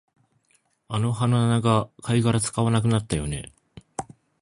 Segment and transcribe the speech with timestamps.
[0.87, 3.53] あの鼻長、貝殻使わなくなったよね